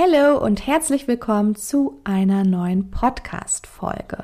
Hallo 0.00 0.38
und 0.38 0.64
herzlich 0.64 1.08
willkommen 1.08 1.56
zu 1.56 1.98
einer 2.04 2.44
neuen 2.44 2.88
Podcast-Folge. 2.92 4.22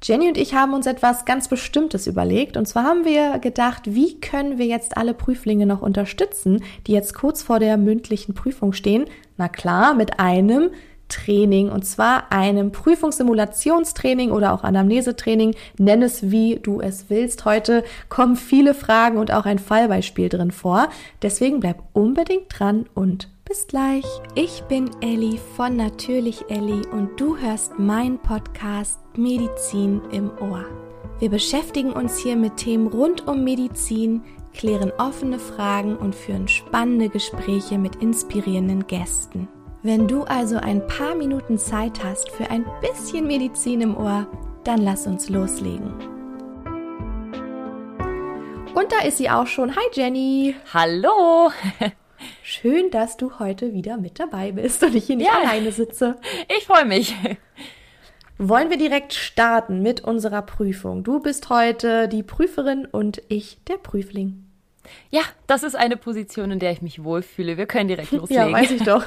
Jenny 0.00 0.28
und 0.28 0.38
ich 0.38 0.54
haben 0.54 0.74
uns 0.74 0.86
etwas 0.86 1.24
ganz 1.24 1.48
Bestimmtes 1.48 2.06
überlegt. 2.06 2.56
Und 2.56 2.68
zwar 2.68 2.84
haben 2.84 3.04
wir 3.04 3.40
gedacht, 3.40 3.82
wie 3.86 4.20
können 4.20 4.58
wir 4.58 4.66
jetzt 4.66 4.96
alle 4.96 5.12
Prüflinge 5.12 5.66
noch 5.66 5.82
unterstützen, 5.82 6.62
die 6.86 6.92
jetzt 6.92 7.14
kurz 7.14 7.42
vor 7.42 7.58
der 7.58 7.78
mündlichen 7.78 8.34
Prüfung 8.34 8.72
stehen? 8.72 9.06
Na 9.36 9.48
klar, 9.48 9.94
mit 9.94 10.20
einem 10.20 10.70
Training 11.08 11.68
und 11.68 11.84
zwar 11.84 12.30
einem 12.30 12.70
Prüfungssimulationstraining 12.70 14.30
oder 14.30 14.52
auch 14.52 14.62
Anamnesetraining. 14.62 15.56
Nenn 15.78 16.02
es 16.02 16.30
wie 16.30 16.60
du 16.62 16.80
es 16.80 17.06
willst. 17.08 17.44
Heute 17.44 17.82
kommen 18.08 18.36
viele 18.36 18.72
Fragen 18.72 19.18
und 19.18 19.32
auch 19.32 19.46
ein 19.46 19.58
Fallbeispiel 19.58 20.28
drin 20.28 20.52
vor. 20.52 20.90
Deswegen 21.22 21.58
bleib 21.58 21.82
unbedingt 21.92 22.56
dran 22.56 22.86
und 22.94 23.31
bis 23.52 23.66
gleich. 23.66 24.06
Ich 24.34 24.62
bin 24.62 24.90
Elli 25.02 25.38
von 25.56 25.76
Natürlich 25.76 26.42
Elli 26.48 26.86
und 26.90 27.20
du 27.20 27.36
hörst 27.36 27.78
meinen 27.78 28.18
Podcast 28.18 28.98
Medizin 29.14 30.00
im 30.10 30.30
Ohr. 30.40 30.64
Wir 31.18 31.28
beschäftigen 31.28 31.92
uns 31.92 32.16
hier 32.16 32.34
mit 32.34 32.56
Themen 32.56 32.86
rund 32.86 33.28
um 33.28 33.44
Medizin, 33.44 34.22
klären 34.54 34.90
offene 34.96 35.38
Fragen 35.38 35.96
und 35.96 36.14
führen 36.14 36.48
spannende 36.48 37.10
Gespräche 37.10 37.76
mit 37.76 37.96
inspirierenden 37.96 38.86
Gästen. 38.86 39.48
Wenn 39.82 40.08
du 40.08 40.22
also 40.22 40.56
ein 40.56 40.86
paar 40.86 41.14
Minuten 41.14 41.58
Zeit 41.58 42.02
hast 42.02 42.30
für 42.30 42.50
ein 42.50 42.64
bisschen 42.80 43.26
Medizin 43.26 43.82
im 43.82 43.98
Ohr, 43.98 44.26
dann 44.64 44.80
lass 44.80 45.06
uns 45.06 45.28
loslegen. 45.28 45.92
Und 48.74 48.90
da 48.90 49.06
ist 49.06 49.18
sie 49.18 49.28
auch 49.28 49.46
schon. 49.46 49.76
Hi 49.76 49.84
Jenny. 49.92 50.56
Hallo. 50.72 51.50
Schön, 52.42 52.90
dass 52.90 53.16
du 53.16 53.38
heute 53.38 53.72
wieder 53.72 53.96
mit 53.96 54.18
dabei 54.20 54.52
bist 54.52 54.82
und 54.82 54.94
ich 54.94 55.06
hier 55.06 55.16
nicht 55.16 55.28
ja, 55.28 55.40
alleine 55.40 55.72
sitze. 55.72 56.16
Ich 56.56 56.66
freue 56.66 56.84
mich. 56.84 57.14
Wollen 58.38 58.70
wir 58.70 58.78
direkt 58.78 59.14
starten 59.14 59.82
mit 59.82 60.02
unserer 60.02 60.42
Prüfung? 60.42 61.04
Du 61.04 61.20
bist 61.20 61.48
heute 61.48 62.08
die 62.08 62.22
Prüferin 62.22 62.86
und 62.86 63.22
ich 63.28 63.58
der 63.68 63.76
Prüfling. 63.76 64.44
Ja, 65.10 65.22
das 65.46 65.62
ist 65.62 65.76
eine 65.76 65.96
Position, 65.96 66.50
in 66.50 66.58
der 66.58 66.72
ich 66.72 66.82
mich 66.82 67.04
wohlfühle. 67.04 67.56
Wir 67.56 67.66
können 67.66 67.88
direkt 67.88 68.10
loslegen. 68.12 68.48
Ja, 68.48 68.52
weiß 68.52 68.70
ich 68.72 68.82
doch. 68.82 69.04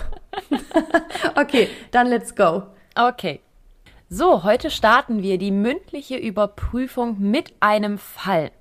okay, 1.36 1.70
dann 1.92 2.08
let's 2.08 2.36
go. 2.36 2.64
Okay. 2.96 3.42
So, 4.08 4.44
heute 4.44 4.70
starten 4.70 5.24
wir 5.24 5.38
die 5.38 5.52
mündliche 5.52 6.16
Überprüfung 6.16 7.20
mit 7.20 7.54
einem 7.60 7.98
Fall. 7.98 8.52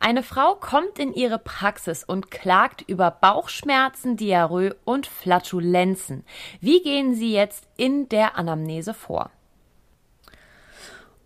Eine 0.00 0.22
Frau 0.22 0.54
kommt 0.54 0.98
in 0.98 1.12
ihre 1.12 1.38
Praxis 1.38 2.04
und 2.04 2.30
klagt 2.30 2.82
über 2.82 3.10
Bauchschmerzen, 3.10 4.16
Diarrhoe 4.16 4.74
und 4.84 5.06
Flatulenzen. 5.06 6.24
Wie 6.60 6.82
gehen 6.82 7.14
Sie 7.14 7.32
jetzt 7.32 7.68
in 7.76 8.08
der 8.08 8.36
Anamnese 8.36 8.94
vor? 8.94 9.30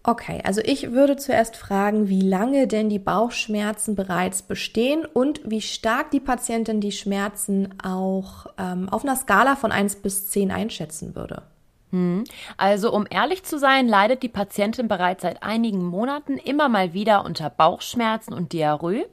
Okay, 0.09 0.41
also 0.45 0.61
ich 0.65 0.93
würde 0.93 1.17
zuerst 1.17 1.57
fragen, 1.57 2.09
wie 2.09 2.21
lange 2.21 2.69
denn 2.69 2.89
die 2.89 3.01
Bauchschmerzen 3.01 3.97
bereits 3.97 4.43
bestehen 4.43 5.05
und 5.05 5.41
wie 5.45 5.61
stark 5.61 6.13
die 6.13 6.21
Patientin 6.21 6.81
die 6.81 6.93
Schmerzen 6.93 7.75
auch 7.83 8.47
ähm, 8.57 8.89
auf 8.89 9.03
einer 9.03 9.17
Skala 9.17 9.57
von 9.57 9.73
1 9.73 9.97
bis 9.97 10.31
10 10.31 10.53
einschätzen 10.53 11.17
würde. 11.17 11.43
Hm. 11.91 12.25
Also 12.57 12.93
um 12.93 13.07
ehrlich 13.09 13.45
zu 13.45 13.59
sein, 13.59 13.89
leidet 13.89 14.23
die 14.23 14.29
Patientin 14.29 14.89
bereits 14.89 15.23
seit 15.23 15.43
einigen 15.43 15.85
Monaten 15.85 16.37
immer 16.37 16.69
mal 16.69 16.93
wieder 16.93 17.25
unter 17.25 17.51
Bauchschmerzen 17.51 18.33
und 18.33 18.53
Diarrhoe. 18.53 19.07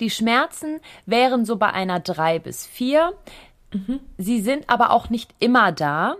Die 0.00 0.10
Schmerzen 0.10 0.80
wären 1.06 1.44
so 1.44 1.56
bei 1.56 1.70
einer 1.72 2.00
3 2.00 2.38
bis 2.38 2.66
4. 2.66 3.12
Mhm. 3.72 4.00
Sie 4.16 4.40
sind 4.40 4.70
aber 4.70 4.90
auch 4.90 5.10
nicht 5.10 5.34
immer 5.38 5.72
da. 5.72 6.16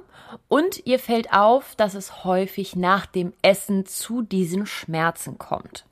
Und 0.48 0.84
ihr 0.86 0.98
fällt 0.98 1.32
auf, 1.32 1.76
dass 1.76 1.94
es 1.94 2.24
häufig 2.24 2.76
nach 2.76 3.06
dem 3.06 3.32
Essen 3.42 3.86
zu 3.86 4.22
diesen 4.22 4.66
Schmerzen 4.66 5.38
kommt. 5.38 5.86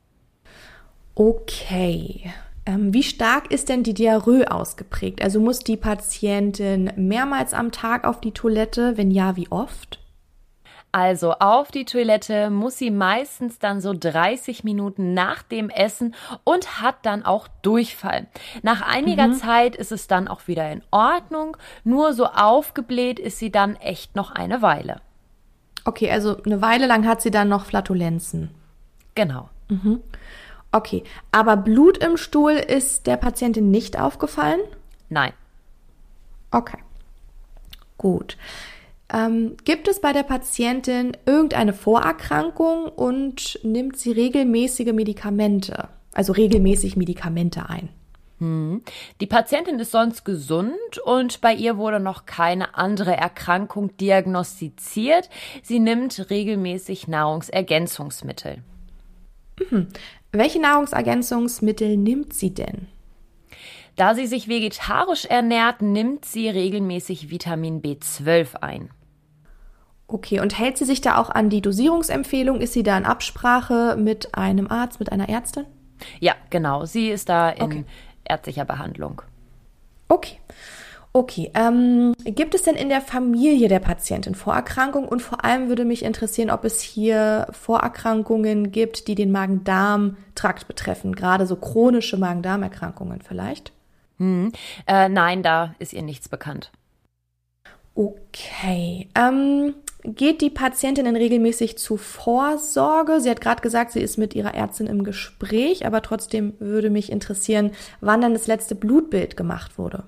Okay. 1.14 2.33
Ähm, 2.67 2.95
wie 2.95 3.02
stark 3.02 3.51
ist 3.52 3.69
denn 3.69 3.83
die 3.83 3.95
Diarrhoe 3.95 4.51
ausgeprägt? 4.51 5.23
Also 5.23 5.39
muss 5.41 5.58
die 5.61 5.77
Patientin 5.77 6.92
mehrmals 6.97 7.52
am 7.52 7.73
Tag 7.73 8.07
auf 8.07 8.20
die 8.20 8.33
Toilette? 8.33 8.97
Wenn 8.97 9.11
ja, 9.11 9.36
wie 9.36 9.51
oft? 9.51 10.01
Also 10.95 11.33
auf 11.33 11.73
die 11.73 11.85
Toilette 11.85 12.51
muss 12.51 12.79
sie 12.79 12.92
meistens 12.92 13.58
dann 13.58 13.80
so 13.80 13.92
30 13.92 14.63
Minuten 14.63 15.13
nach 15.13 15.42
dem 15.42 15.69
Essen 15.69 16.14
und 16.45 16.80
hat 16.80 16.95
dann 17.03 17.24
auch 17.24 17.48
Durchfall. 17.63 18.29
Nach 18.63 18.80
einiger 18.80 19.27
mhm. 19.27 19.35
Zeit 19.35 19.74
ist 19.74 19.91
es 19.91 20.07
dann 20.07 20.29
auch 20.29 20.47
wieder 20.47 20.70
in 20.70 20.85
Ordnung, 20.92 21.57
nur 21.83 22.13
so 22.13 22.27
aufgebläht 22.27 23.19
ist 23.19 23.41
sie 23.41 23.51
dann 23.51 23.74
echt 23.74 24.14
noch 24.14 24.30
eine 24.30 24.63
Weile. 24.63 25.01
Okay, 25.85 26.13
also 26.13 26.41
eine 26.45 26.63
Weile 26.63 26.86
lang 26.86 27.08
hat 27.08 27.20
sie 27.23 27.33
dann 27.33 27.48
noch 27.48 27.67
Flatulenzen. 27.67 28.51
Genau. 29.17 29.48
Mhm. 29.69 30.01
Okay, 30.74 31.05
aber 31.30 31.57
Blut 31.57 31.98
im 31.98 32.17
Stuhl 32.17 32.51
ist 32.51 33.07
der 33.07 33.17
Patientin 33.17 33.70
nicht 33.70 33.96
aufgefallen? 33.96 34.58
Nein. 35.08 35.33
Okay. 36.51 36.79
Gut. 37.96 38.36
Ähm, 39.08 39.57
gibt 39.62 39.86
es 39.86 40.01
bei 40.01 40.12
der 40.12 40.24
Patientin 40.24 41.17
irgendeine 41.27 41.74
Vorerkrankung 41.74 42.86
und 42.86 43.61
nimmt 43.62 43.96
sie 43.98 44.11
regelmäßige 44.11 44.92
Medikamente, 44.92 45.90
also 46.12 46.33
regelmäßig 46.33 46.96
Medikamente 46.96 47.68
ein? 47.68 47.91
Hm. 48.41 48.83
Die 49.20 49.29
Patientin 49.29 49.79
ist 49.79 49.92
sonst 49.92 50.24
gesund 50.24 50.98
und 51.05 51.41
bei 51.41 51.55
ihr 51.55 51.77
wurde 51.77 52.01
noch 52.01 52.27
keine 52.27 52.74
andere 52.77 53.17
Erkrankung 53.17 53.96
diagnostiziert. 53.96 55.30
Sie 55.62 55.79
nimmt 55.79 56.30
regelmäßig 56.30 57.06
Nahrungsergänzungsmittel. 57.06 58.64
Welche 60.34 60.61
Nahrungsergänzungsmittel 60.61 61.96
nimmt 61.96 62.34
sie 62.34 62.52
denn? 62.52 62.89
Da 63.95 64.17
sie 64.17 64.27
sich 64.27 64.48
vegetarisch 64.48 65.27
ernährt, 65.27 65.80
nimmt 65.80 66.24
sie 66.24 66.48
regelmäßig 66.48 67.30
Vitamin 67.30 67.80
B12 67.80 68.56
ein. 68.56 68.90
Okay, 70.08 70.40
und 70.40 70.58
hält 70.58 70.77
sie 70.77 70.86
sich 70.86 71.00
da 71.00 71.18
auch 71.18 71.30
an 71.30 71.50
die 71.50 71.62
Dosierungsempfehlung? 71.62 72.61
Ist 72.61 72.73
sie 72.73 72.83
da 72.83 72.98
in 72.98 73.05
Absprache 73.05 73.96
mit 73.96 74.34
einem 74.34 74.68
Arzt, 74.68 74.98
mit 74.98 75.12
einer 75.12 75.28
Ärztin? 75.28 75.67
Ja, 76.18 76.34
genau. 76.50 76.84
Sie 76.84 77.11
ist 77.11 77.28
da 77.28 77.50
in 77.50 77.62
okay. 77.62 77.84
ärztlicher 78.24 78.64
Behandlung. 78.64 79.23
Okay. 80.08 80.40
Okay, 81.17 81.52
ähm, 81.55 82.13
gibt 82.25 82.57
es 82.57 82.64
denn 82.64 82.75
in 82.75 82.89
der 82.89 83.01
Familie 83.01 83.69
der 83.69 83.79
Patientin 83.79 84.35
Vorerkrankungen? 84.35 85.08
Und 85.08 85.23
vor 85.23 85.45
allem 85.45 85.69
würde 85.69 85.85
mich 85.85 86.02
interessieren, 86.02 86.51
ob 86.51 86.64
es 86.64 86.80
hier 86.80 87.47
Vorerkrankungen 87.52 88.73
gibt, 88.73 89.07
die 89.07 89.14
den 89.14 89.30
Magen-Darm-Trakt 89.30 90.67
betreffen, 90.67 91.14
gerade 91.14 91.47
so 91.47 91.55
chronische 91.55 92.17
Magen-Darm-Erkrankungen 92.17 93.23
vielleicht? 93.23 93.73
Hm. 94.19 94.51
Äh, 94.89 95.08
nein, 95.08 95.45
da 95.45 95.77
ist 95.79 95.92
ihr 95.92 96.03
nichts 96.03 96.29
bekannt. 96.29 96.73
Okay. 97.95 99.08
Ähm, 99.14 99.74
geht 100.03 100.41
die 100.41 100.51
Patientin 100.51 101.05
denn 101.05 101.14
regelmäßig 101.14 101.79
zu 101.79 101.97
Vorsorge? 101.97 103.20
Sie 103.20 103.30
hat 103.30 103.41
gerade 103.41 103.63
gesagt, 103.63 103.92
sie 103.92 104.01
ist 104.01 104.19
mit 104.19 104.35
ihrer 104.35 104.55
Ärztin 104.55 104.89
im 104.89 105.05
Gespräch, 105.05 105.86
aber 105.86 106.03
trotzdem 106.03 106.55
würde 106.58 106.91
mich 106.91 107.13
interessieren, 107.13 107.70
wann 108.01 108.20
dann 108.20 108.33
das 108.33 108.48
letzte 108.48 108.74
Blutbild 108.74 109.36
gemacht 109.36 109.79
wurde. 109.79 110.03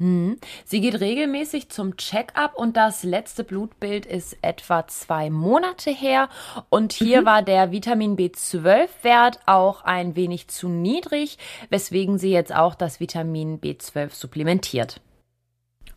Hm. 0.00 0.38
Sie 0.64 0.80
geht 0.80 0.98
regelmäßig 0.98 1.68
zum 1.68 1.98
Check-up 1.98 2.54
und 2.56 2.74
das 2.78 3.02
letzte 3.02 3.44
Blutbild 3.44 4.06
ist 4.06 4.38
etwa 4.40 4.88
zwei 4.88 5.28
Monate 5.28 5.90
her. 5.90 6.30
Und 6.70 6.94
hier 6.94 7.20
mhm. 7.20 7.26
war 7.26 7.42
der 7.42 7.70
Vitamin 7.70 8.16
B12-Wert 8.16 9.40
auch 9.44 9.84
ein 9.84 10.16
wenig 10.16 10.48
zu 10.48 10.70
niedrig, 10.70 11.36
weswegen 11.68 12.18
sie 12.18 12.30
jetzt 12.30 12.54
auch 12.54 12.74
das 12.74 12.98
Vitamin 12.98 13.60
B12 13.60 14.14
supplementiert. 14.14 15.02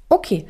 Okay, 0.10 0.48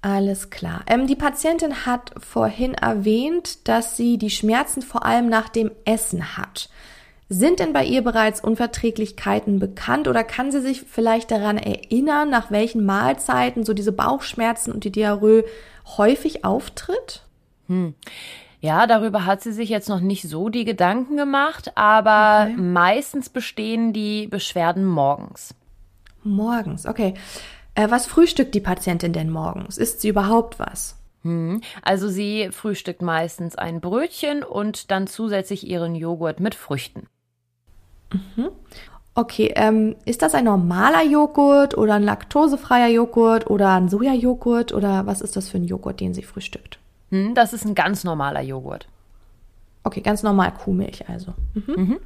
alles 0.00 0.50
klar. 0.50 0.84
Ähm, 0.86 1.08
die 1.08 1.16
Patientin 1.16 1.86
hat 1.86 2.12
vorhin 2.18 2.74
erwähnt, 2.74 3.66
dass 3.66 3.96
sie 3.96 4.16
die 4.16 4.30
Schmerzen 4.30 4.80
vor 4.80 5.04
allem 5.04 5.28
nach 5.28 5.48
dem 5.48 5.72
Essen 5.84 6.36
hat. 6.36 6.70
Sind 7.28 7.58
denn 7.58 7.72
bei 7.72 7.84
ihr 7.84 8.02
bereits 8.02 8.40
Unverträglichkeiten 8.40 9.58
bekannt 9.58 10.06
oder 10.06 10.22
kann 10.22 10.52
sie 10.52 10.60
sich 10.60 10.82
vielleicht 10.82 11.32
daran 11.32 11.58
erinnern, 11.58 12.30
nach 12.30 12.52
welchen 12.52 12.84
Mahlzeiten 12.84 13.64
so 13.64 13.74
diese 13.74 13.90
Bauchschmerzen 13.90 14.70
und 14.72 14.84
die 14.84 14.92
Diarrhoe 14.92 15.44
häufig 15.96 16.44
auftritt? 16.44 17.24
Hm. 17.66 17.94
Ja, 18.60 18.86
darüber 18.86 19.26
hat 19.26 19.42
sie 19.42 19.52
sich 19.52 19.68
jetzt 19.68 19.88
noch 19.88 20.00
nicht 20.00 20.28
so 20.28 20.48
die 20.48 20.64
Gedanken 20.64 21.16
gemacht, 21.16 21.72
aber 21.74 22.48
okay. 22.50 22.60
meistens 22.60 23.28
bestehen 23.28 23.92
die 23.92 24.28
Beschwerden 24.28 24.84
morgens. 24.84 25.54
Morgens, 26.22 26.86
okay. 26.86 27.14
Äh, 27.74 27.90
was 27.90 28.06
frühstückt 28.06 28.54
die 28.54 28.60
Patientin 28.60 29.12
denn 29.12 29.30
morgens? 29.30 29.78
Isst 29.78 30.00
sie 30.00 30.08
überhaupt 30.08 30.58
was? 30.60 30.96
Hm. 31.22 31.60
Also 31.82 32.08
sie 32.08 32.50
frühstückt 32.52 33.02
meistens 33.02 33.56
ein 33.56 33.80
Brötchen 33.80 34.44
und 34.44 34.92
dann 34.92 35.08
zusätzlich 35.08 35.66
ihren 35.66 35.96
Joghurt 35.96 36.38
mit 36.38 36.54
Früchten. 36.54 37.08
Mhm. 38.12 38.50
Okay, 39.14 39.52
ähm, 39.56 39.96
ist 40.04 40.20
das 40.20 40.34
ein 40.34 40.44
normaler 40.44 41.02
Joghurt 41.02 41.76
oder 41.78 41.94
ein 41.94 42.02
laktosefreier 42.02 42.88
Joghurt 42.88 43.48
oder 43.48 43.70
ein 43.70 43.88
Sojajoghurt 43.88 44.72
oder 44.72 45.06
was 45.06 45.22
ist 45.22 45.36
das 45.36 45.48
für 45.48 45.56
ein 45.56 45.64
Joghurt, 45.64 46.00
den 46.00 46.12
sie 46.12 46.22
frühstückt? 46.22 46.78
Hm, 47.10 47.34
das 47.34 47.54
ist 47.54 47.64
ein 47.64 47.74
ganz 47.74 48.04
normaler 48.04 48.42
Joghurt. 48.42 48.86
Okay, 49.84 50.02
ganz 50.02 50.22
normal 50.22 50.52
Kuhmilch 50.52 51.08
also. 51.08 51.32
Mhm. 51.54 51.74
Mhm. 51.76 51.98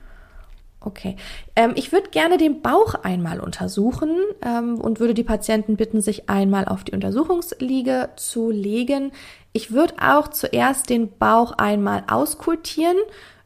Okay. 0.83 1.17
Ähm, 1.57 1.73
ich 1.75 1.93
würde 1.93 2.11
gerne 2.11 2.39
den 2.39 2.63
Bauch 2.63 2.95
einmal 2.95 3.41
untersuchen 3.41 4.17
ähm, 4.43 4.81
und 4.81 5.01
würde 5.01 5.13
die 5.13 5.25
Patienten 5.25 5.77
bitten, 5.77 6.01
sich 6.01 6.31
einmal 6.31 6.67
auf 6.67 6.85
die 6.85 6.93
Untersuchungsliege 6.93 8.11
zu 8.17 8.51
legen. 8.51 9.13
Ich 9.53 9.73
würde 9.73 9.95
auch 10.01 10.29
zuerst 10.29 10.89
den 10.89 11.11
Bauch 11.19 11.53
einmal 11.53 12.05
auskultieren. 12.09 12.97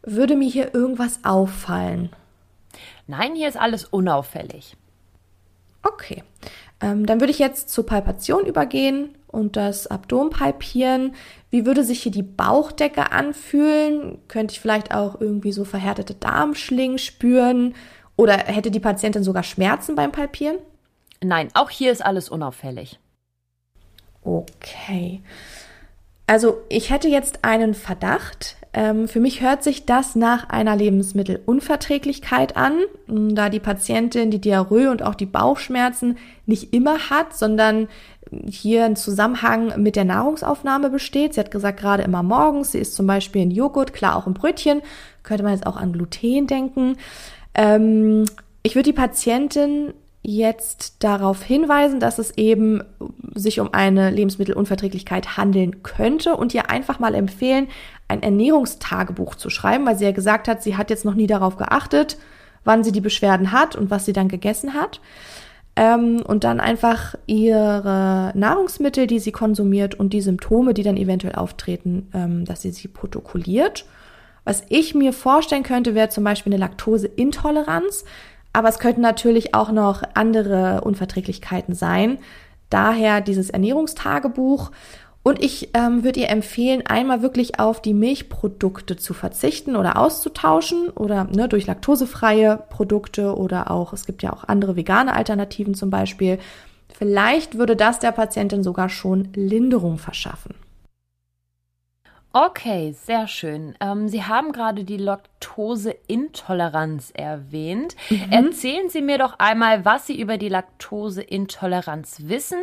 Würde 0.02 0.36
mir 0.36 0.48
hier 0.48 0.74
irgendwas 0.74 1.20
auffallen? 1.24 2.10
Nein, 3.06 3.34
hier 3.34 3.48
ist 3.48 3.56
alles 3.56 3.84
unauffällig. 3.84 4.76
Okay. 5.82 6.22
Ähm, 6.80 7.06
dann 7.06 7.20
würde 7.20 7.30
ich 7.30 7.38
jetzt 7.38 7.68
zur 7.70 7.86
Palpation 7.86 8.46
übergehen 8.46 9.16
und 9.28 9.56
das 9.56 9.86
Abdomen 9.86 10.30
palpieren. 10.30 11.14
Wie 11.50 11.66
würde 11.66 11.84
sich 11.84 12.02
hier 12.02 12.12
die 12.12 12.22
Bauchdecke 12.22 13.12
anfühlen? 13.12 14.18
Könnte 14.28 14.52
ich 14.52 14.60
vielleicht 14.60 14.94
auch 14.94 15.20
irgendwie 15.20 15.52
so 15.52 15.64
verhärtete 15.64 16.14
Darmschlingen 16.14 16.98
spüren? 16.98 17.74
Oder 18.16 18.38
hätte 18.38 18.70
die 18.70 18.80
Patientin 18.80 19.24
sogar 19.24 19.42
Schmerzen 19.42 19.94
beim 19.94 20.12
Palpieren? 20.12 20.58
Nein, 21.22 21.48
auch 21.54 21.70
hier 21.70 21.92
ist 21.92 22.04
alles 22.04 22.28
unauffällig. 22.28 22.98
Okay. 24.22 25.22
Also 26.26 26.62
ich 26.68 26.90
hätte 26.90 27.08
jetzt 27.08 27.44
einen 27.44 27.74
Verdacht. 27.74 28.56
Ähm, 28.72 29.08
für 29.08 29.20
mich 29.20 29.42
hört 29.42 29.62
sich 29.62 29.84
das 29.84 30.16
nach 30.16 30.48
einer 30.48 30.74
Lebensmittelunverträglichkeit 30.74 32.56
an, 32.56 32.78
da 33.06 33.50
die 33.50 33.60
Patientin 33.60 34.30
die 34.30 34.40
Diarrhoe 34.40 34.90
und 34.90 35.02
auch 35.02 35.14
die 35.14 35.26
Bauchschmerzen 35.26 36.16
nicht 36.46 36.72
immer 36.72 37.10
hat, 37.10 37.36
sondern 37.36 37.88
hier 38.48 38.84
ein 38.84 38.96
Zusammenhang 38.96 39.80
mit 39.80 39.96
der 39.96 40.04
Nahrungsaufnahme 40.04 40.90
besteht. 40.90 41.34
Sie 41.34 41.40
hat 41.40 41.50
gesagt, 41.50 41.78
gerade 41.78 42.02
immer 42.02 42.22
morgens, 42.22 42.72
sie 42.72 42.78
isst 42.78 42.96
zum 42.96 43.06
Beispiel 43.06 43.42
ein 43.42 43.50
Joghurt, 43.50 43.92
klar 43.92 44.16
auch 44.16 44.26
ein 44.26 44.34
Brötchen, 44.34 44.82
könnte 45.22 45.44
man 45.44 45.52
jetzt 45.52 45.66
auch 45.66 45.76
an 45.76 45.92
Gluten 45.92 46.46
denken. 46.46 46.96
Ähm, 47.54 48.24
ich 48.62 48.74
würde 48.74 48.90
die 48.90 48.96
Patientin 48.96 49.92
jetzt 50.24 51.04
darauf 51.04 51.42
hinweisen, 51.42 52.00
dass 52.00 52.18
es 52.18 52.36
eben 52.38 52.82
sich 53.34 53.60
um 53.60 53.74
eine 53.74 54.10
Lebensmittelunverträglichkeit 54.10 55.36
handeln 55.36 55.82
könnte 55.82 56.36
und 56.36 56.54
ihr 56.54 56.70
einfach 56.70 56.98
mal 56.98 57.14
empfehlen, 57.14 57.68
ein 58.08 58.22
Ernährungstagebuch 58.22 59.34
zu 59.34 59.50
schreiben, 59.50 59.86
weil 59.86 59.98
sie 59.98 60.06
ja 60.06 60.12
gesagt 60.12 60.48
hat, 60.48 60.62
sie 60.62 60.76
hat 60.76 60.88
jetzt 60.88 61.04
noch 61.04 61.14
nie 61.14 61.26
darauf 61.26 61.56
geachtet, 61.56 62.16
wann 62.64 62.82
sie 62.82 62.92
die 62.92 63.02
Beschwerden 63.02 63.52
hat 63.52 63.76
und 63.76 63.90
was 63.90 64.06
sie 64.06 64.14
dann 64.14 64.28
gegessen 64.28 64.72
hat. 64.72 65.00
Ähm, 65.76 66.22
und 66.24 66.44
dann 66.44 66.60
einfach 66.60 67.16
ihre 67.26 68.32
Nahrungsmittel, 68.34 69.06
die 69.06 69.18
sie 69.18 69.32
konsumiert 69.32 69.94
und 69.94 70.12
die 70.12 70.22
Symptome, 70.22 70.72
die 70.72 70.84
dann 70.84 70.96
eventuell 70.96 71.34
auftreten, 71.34 72.08
ähm, 72.14 72.44
dass 72.46 72.62
sie 72.62 72.70
sie 72.70 72.88
protokolliert. 72.88 73.84
Was 74.44 74.62
ich 74.68 74.94
mir 74.94 75.12
vorstellen 75.12 75.64
könnte, 75.64 75.94
wäre 75.94 76.10
zum 76.10 76.24
Beispiel 76.24 76.52
eine 76.52 76.60
Laktoseintoleranz. 76.60 78.04
Aber 78.54 78.68
es 78.68 78.78
könnten 78.78 79.02
natürlich 79.02 79.54
auch 79.54 79.72
noch 79.72 80.02
andere 80.14 80.80
Unverträglichkeiten 80.82 81.74
sein. 81.74 82.18
Daher 82.70 83.20
dieses 83.20 83.50
Ernährungstagebuch. 83.50 84.70
Und 85.24 85.42
ich 85.42 85.70
ähm, 85.74 86.04
würde 86.04 86.20
ihr 86.20 86.28
empfehlen, 86.28 86.86
einmal 86.86 87.20
wirklich 87.22 87.58
auf 87.58 87.82
die 87.82 87.94
Milchprodukte 87.94 88.96
zu 88.96 89.12
verzichten 89.12 89.74
oder 89.74 89.98
auszutauschen 89.98 90.90
oder 90.90 91.24
ne, 91.24 91.48
durch 91.48 91.66
laktosefreie 91.66 92.62
Produkte 92.68 93.34
oder 93.36 93.70
auch, 93.70 93.92
es 93.92 94.06
gibt 94.06 94.22
ja 94.22 94.32
auch 94.32 94.44
andere 94.44 94.76
vegane 94.76 95.14
Alternativen 95.14 95.74
zum 95.74 95.90
Beispiel. 95.90 96.38
Vielleicht 96.96 97.58
würde 97.58 97.74
das 97.74 97.98
der 97.98 98.12
Patientin 98.12 98.62
sogar 98.62 98.88
schon 98.88 99.30
Linderung 99.34 99.98
verschaffen. 99.98 100.54
Okay, 102.36 102.90
sehr 102.90 103.28
schön. 103.28 103.76
Ähm, 103.78 104.08
Sie 104.08 104.24
haben 104.24 104.50
gerade 104.50 104.82
die 104.82 104.96
Laktoseintoleranz 104.96 107.12
erwähnt. 107.14 107.94
Mhm. 108.10 108.32
Erzählen 108.32 108.88
Sie 108.88 109.02
mir 109.02 109.18
doch 109.18 109.38
einmal, 109.38 109.84
was 109.84 110.08
Sie 110.08 110.20
über 110.20 110.36
die 110.36 110.48
Laktoseintoleranz 110.48 112.22
wissen 112.24 112.58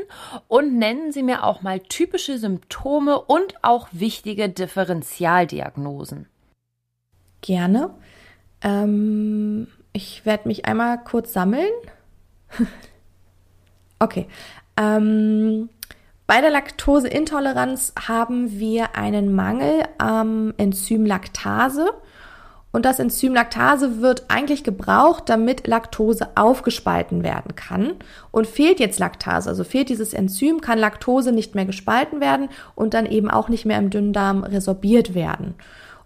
und 0.50 0.77
nennen 0.77 1.13
Sie 1.13 1.23
mir 1.23 1.45
auch 1.45 1.62
mal 1.62 1.79
typische 1.79 2.38
Symptome 2.38 3.21
und 3.21 3.63
auch 3.63 3.88
wichtige 3.94 4.50
Differentialdiagnosen. 4.50 6.27
Gerne. 7.39 7.91
Ähm, 8.62 9.68
ich 9.94 10.25
werde 10.25 10.50
mich 10.50 10.65
einmal 10.65 11.01
kurz 11.01 11.31
sammeln. 11.31 11.71
okay. 14.00 14.27
Ähm, 14.75 15.69
bei 16.31 16.39
der 16.39 16.50
Laktoseintoleranz 16.50 17.92
haben 18.07 18.57
wir 18.57 18.95
einen 18.95 19.36
Mangel 19.36 19.83
am 19.98 20.54
Enzym 20.56 21.06
Laktase. 21.06 21.89
Und 22.72 22.86
das 22.86 23.00
Enzym 23.00 23.33
Laktase 23.33 24.01
wird 24.01 24.24
eigentlich 24.30 24.63
gebraucht, 24.63 25.24
damit 25.28 25.68
Laktose 25.68 26.30
aufgespalten 26.36 27.25
werden 27.25 27.57
kann. 27.57 27.95
Und 28.31 28.48
fehlt 28.48 28.80
jetzt 28.80 28.98
Laktase, 28.98 29.50
also 29.50 29.66
fehlt 29.66 29.89
dieses 29.89 30.13
Enzym, 30.13 30.62
kann 30.62 30.80
Laktose 30.80 31.33
nicht 31.33 31.54
mehr 31.54 31.66
gespalten 31.66 32.22
werden 32.22 32.48
und 32.75 32.94
dann 32.94 33.07
eben 33.07 33.30
auch 33.30 33.50
nicht 33.50 33.66
mehr 33.66 33.78
im 33.78 33.89
Dünndarm 33.89 34.45
resorbiert 34.45 35.13
werden. 35.13 35.56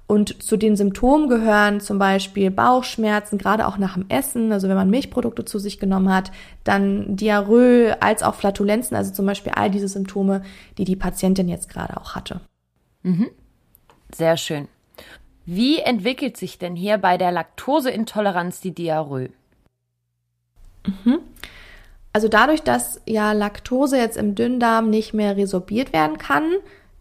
Und 0.07 0.43
zu 0.43 0.55
den 0.55 0.75
Symptomen 0.75 1.29
gehören 1.29 1.79
zum 1.79 1.97
Beispiel 1.97 2.51
Bauchschmerzen, 2.51 3.39
gerade 3.39 3.65
auch 3.65 3.77
nach 3.77 3.95
dem 3.95 4.05
Essen, 4.07 4.51
also 4.51 4.69
wenn 4.69 4.75
man 4.75 4.91
Milchprodukte 4.91 5.45
zu 5.45 5.57
sich 5.57 5.79
genommen 5.79 6.13
hat, 6.13 6.31
dann 6.63 7.15
Diarrhoe 7.15 7.97
als 8.01 8.21
auch 8.21 8.35
Flatulenzen, 8.35 8.95
also 8.95 9.11
zum 9.11 9.25
Beispiel 9.25 9.53
all 9.55 9.71
diese 9.71 9.87
Symptome, 9.87 10.43
die 10.77 10.85
die 10.85 10.95
Patientin 10.95 11.49
jetzt 11.49 11.69
gerade 11.69 11.97
auch 11.97 12.13
hatte. 12.13 12.41
Mhm. 13.01 13.29
Sehr 14.13 14.37
schön. 14.37 14.67
Wie 15.45 15.79
entwickelt 15.79 16.37
sich 16.37 16.59
denn 16.59 16.75
hier 16.75 16.99
bei 16.99 17.17
der 17.17 17.31
Laktoseintoleranz 17.31 18.61
die 18.61 18.75
Diarrhoe? 18.75 19.29
Mhm. 20.85 21.19
Also 22.13 22.27
dadurch, 22.27 22.61
dass 22.61 23.01
ja 23.05 23.33
Laktose 23.33 23.97
jetzt 23.97 24.17
im 24.17 24.35
Dünndarm 24.35 24.89
nicht 24.89 25.13
mehr 25.13 25.35
resorbiert 25.35 25.93
werden 25.93 26.17
kann, 26.17 26.45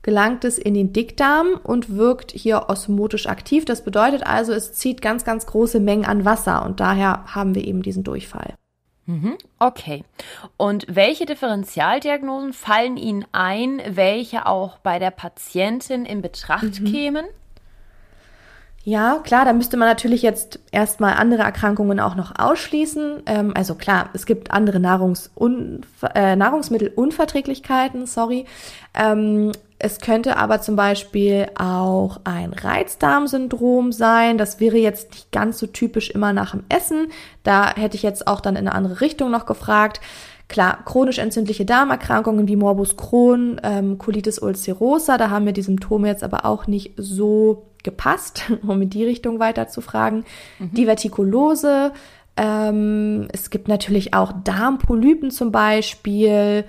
gelangt 0.04 0.44
es 0.44 0.58
in 0.58 0.74
den 0.74 0.92
Dickdarm 0.92 1.58
und 1.64 1.96
wirkt 1.96 2.30
hier 2.30 2.68
osmotisch 2.68 3.26
aktiv. 3.26 3.64
Das 3.64 3.82
bedeutet 3.82 4.24
also, 4.24 4.52
es 4.52 4.74
zieht 4.74 5.02
ganz, 5.02 5.24
ganz 5.24 5.46
große 5.46 5.80
Mengen 5.80 6.04
an 6.04 6.24
Wasser 6.24 6.64
und 6.64 6.78
daher 6.78 7.24
haben 7.34 7.54
wir 7.54 7.64
eben 7.64 7.82
diesen 7.82 8.04
Durchfall. 8.04 8.54
Mhm, 9.06 9.36
okay. 9.58 10.04
Und 10.56 10.86
welche 10.88 11.26
Differentialdiagnosen 11.26 12.52
fallen 12.52 12.96
Ihnen 12.96 13.24
ein, 13.32 13.80
welche 13.88 14.46
auch 14.46 14.78
bei 14.78 14.98
der 14.98 15.10
Patientin 15.10 16.04
in 16.04 16.22
Betracht 16.22 16.80
mhm. 16.80 16.84
kämen? 16.84 17.26
Ja, 18.86 19.20
klar, 19.24 19.46
da 19.46 19.54
müsste 19.54 19.78
man 19.78 19.88
natürlich 19.88 20.20
jetzt 20.20 20.60
erstmal 20.70 21.14
andere 21.14 21.42
Erkrankungen 21.42 22.00
auch 22.00 22.14
noch 22.14 22.38
ausschließen. 22.38 23.22
Ähm, 23.24 23.52
also 23.56 23.74
klar, 23.74 24.10
es 24.12 24.26
gibt 24.26 24.50
andere 24.50 24.78
Nahrungsun 24.80 25.86
äh, 26.14 26.36
Nahrungsmittelunverträglichkeiten, 26.36 28.04
sorry. 28.04 28.44
Ähm, 28.92 29.52
es 29.84 29.98
könnte 29.98 30.38
aber 30.38 30.62
zum 30.62 30.76
Beispiel 30.76 31.46
auch 31.58 32.18
ein 32.24 32.54
Reizdarmsyndrom 32.54 33.92
sein. 33.92 34.38
Das 34.38 34.58
wäre 34.58 34.78
jetzt 34.78 35.10
nicht 35.10 35.30
ganz 35.30 35.58
so 35.58 35.66
typisch 35.66 36.10
immer 36.10 36.32
nach 36.32 36.52
dem 36.52 36.64
Essen. 36.70 37.08
Da 37.42 37.74
hätte 37.76 37.94
ich 37.94 38.02
jetzt 38.02 38.26
auch 38.26 38.40
dann 38.40 38.56
in 38.56 38.66
eine 38.66 38.74
andere 38.74 39.02
Richtung 39.02 39.30
noch 39.30 39.44
gefragt. 39.44 40.00
Klar, 40.48 40.78
chronisch 40.86 41.18
entzündliche 41.18 41.66
Darmerkrankungen 41.66 42.48
wie 42.48 42.56
Morbus 42.56 42.96
Crohn, 42.96 43.60
ähm, 43.62 43.98
Colitis 43.98 44.38
ulcerosa, 44.38 45.18
da 45.18 45.28
haben 45.28 45.44
mir 45.44 45.52
die 45.52 45.62
Symptome 45.62 46.08
jetzt 46.08 46.24
aber 46.24 46.46
auch 46.46 46.66
nicht 46.66 46.92
so 46.96 47.66
gepasst, 47.82 48.44
um 48.66 48.80
in 48.80 48.88
die 48.88 49.04
Richtung 49.04 49.38
weiter 49.38 49.68
zu 49.68 49.82
fragen. 49.82 50.24
Mhm. 50.58 50.72
Divertikulose, 50.72 51.92
ähm, 52.38 53.28
es 53.32 53.50
gibt 53.50 53.68
natürlich 53.68 54.14
auch 54.14 54.32
Darmpolypen 54.44 55.30
zum 55.30 55.52
Beispiel. 55.52 56.64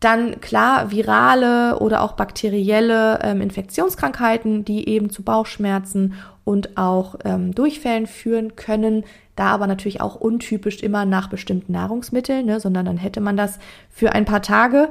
Dann 0.00 0.40
klar 0.40 0.90
virale 0.90 1.78
oder 1.78 2.02
auch 2.02 2.12
bakterielle 2.12 3.18
ähm, 3.22 3.40
Infektionskrankheiten, 3.40 4.64
die 4.64 4.88
eben 4.88 5.08
zu 5.08 5.22
Bauchschmerzen 5.22 6.14
und 6.44 6.76
auch 6.76 7.16
ähm, 7.24 7.54
Durchfällen 7.54 8.06
führen 8.06 8.56
können. 8.56 9.04
Da 9.36 9.46
aber 9.48 9.66
natürlich 9.66 10.00
auch 10.00 10.14
untypisch 10.14 10.82
immer 10.82 11.04
nach 11.04 11.28
bestimmten 11.28 11.72
Nahrungsmitteln, 11.72 12.46
ne, 12.46 12.60
sondern 12.60 12.86
dann 12.86 12.98
hätte 12.98 13.20
man 13.20 13.36
das 13.36 13.58
für 13.90 14.12
ein 14.12 14.24
paar 14.26 14.42
Tage. 14.42 14.90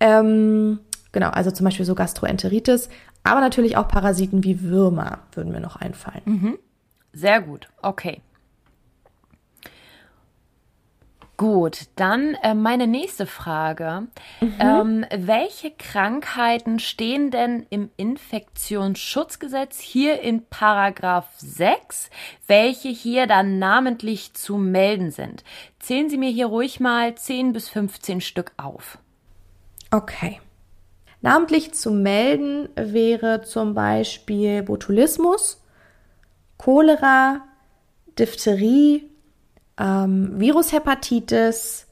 Ähm, 0.00 0.80
genau, 1.12 1.28
also 1.30 1.50
zum 1.50 1.64
Beispiel 1.64 1.86
so 1.86 1.94
Gastroenteritis, 1.94 2.88
aber 3.24 3.40
natürlich 3.40 3.76
auch 3.76 3.88
Parasiten 3.88 4.42
wie 4.42 4.62
Würmer 4.62 5.20
würden 5.32 5.52
mir 5.52 5.60
noch 5.60 5.76
einfallen. 5.76 6.22
Mhm. 6.24 6.58
Sehr 7.12 7.40
gut, 7.40 7.68
okay. 7.82 8.20
Gut, 11.36 11.88
dann 11.96 12.34
äh, 12.42 12.54
meine 12.54 12.86
nächste 12.86 13.26
Frage. 13.26 14.06
Mhm. 14.40 14.54
Ähm, 14.58 15.06
welche 15.14 15.70
Krankheiten 15.70 16.78
stehen 16.78 17.30
denn 17.30 17.66
im 17.68 17.90
Infektionsschutzgesetz 17.98 19.78
hier 19.78 20.22
in 20.22 20.46
Paragraph 20.46 21.28
6, 21.36 22.08
welche 22.46 22.88
hier 22.88 23.26
dann 23.26 23.58
namentlich 23.58 24.32
zu 24.32 24.56
melden 24.56 25.10
sind? 25.10 25.44
Zählen 25.78 26.08
Sie 26.08 26.16
mir 26.16 26.30
hier 26.30 26.46
ruhig 26.46 26.80
mal 26.80 27.14
10 27.14 27.52
bis 27.52 27.68
15 27.68 28.22
Stück 28.22 28.52
auf. 28.56 28.98
Okay. 29.90 30.40
Namentlich 31.20 31.74
zu 31.74 31.90
melden 31.90 32.70
wäre 32.76 33.42
zum 33.42 33.74
Beispiel 33.74 34.62
Botulismus, 34.62 35.62
Cholera, 36.56 37.42
Diphtherie, 38.18 39.10
ähm, 39.78 40.38
Virushepatitis, 40.38 41.86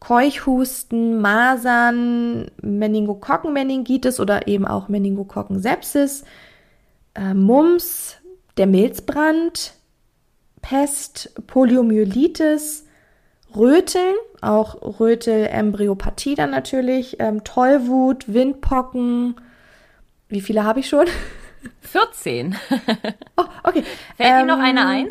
Keuchhusten, 0.00 1.20
Masern, 1.20 2.50
Meningokokkenmeningitis 2.62 4.18
oder 4.18 4.48
eben 4.48 4.66
auch 4.66 4.88
Meningokokkensepsis, 4.88 6.24
äh, 7.14 7.34
Mumps, 7.34 8.16
der 8.56 8.66
Milzbrand, 8.66 9.74
Pest, 10.62 11.32
Poliomyelitis, 11.46 12.86
Röteln, 13.54 14.14
auch 14.40 15.00
Rötel-Embryopathie 15.00 16.34
dann 16.34 16.50
natürlich, 16.50 17.16
ähm, 17.18 17.44
Tollwut, 17.44 18.32
Windpocken. 18.32 19.34
Wie 20.28 20.40
viele 20.40 20.64
habe 20.64 20.80
ich 20.80 20.88
schon? 20.88 21.06
14. 21.80 22.56
oh, 23.36 23.44
okay. 23.64 23.82
Fällt 24.16 24.30
ähm, 24.30 24.38
Ihnen 24.38 24.46
noch 24.46 24.58
eine 24.58 24.86
ein? 24.86 25.08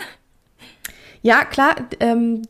Ja, 1.22 1.44
klar, 1.44 1.76
ähm, 2.00 2.44